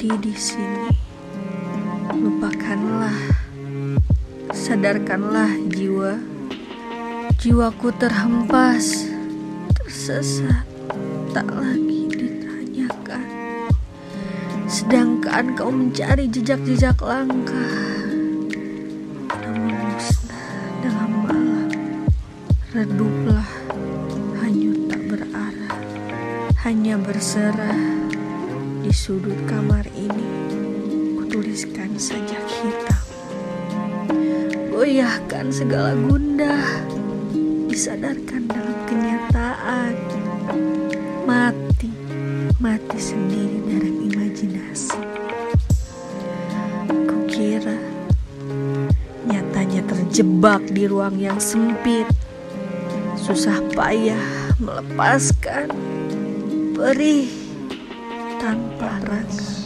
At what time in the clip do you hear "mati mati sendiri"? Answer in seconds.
41.28-43.62